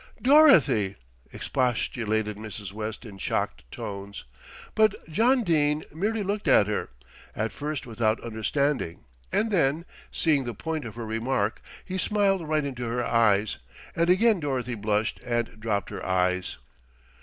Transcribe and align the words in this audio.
"Dorothy!" 0.19 0.95
expostulated 1.31 2.35
Mrs. 2.35 2.71
West 2.73 3.05
in 3.05 3.19
shocked 3.19 3.71
tones; 3.71 4.23
but 4.73 4.95
John 5.11 5.43
Dene 5.43 5.83
merely 5.93 6.23
looked 6.23 6.47
at 6.47 6.65
her, 6.65 6.89
at 7.35 7.53
first 7.53 7.85
without 7.85 8.19
understanding 8.23 9.03
and 9.31 9.51
then, 9.51 9.85
seeing 10.11 10.45
the 10.45 10.55
point 10.55 10.85
of 10.85 10.95
her 10.95 11.05
remark, 11.05 11.61
he 11.85 11.99
smiled 11.99 12.49
right 12.49 12.65
into 12.65 12.87
her 12.87 13.05
eyes, 13.05 13.59
and 13.95 14.09
again 14.09 14.39
Dorothy 14.39 14.73
blushed 14.73 15.19
and 15.23 15.59
dropped 15.59 15.91
her 15.91 16.03
eyes. 16.03 16.57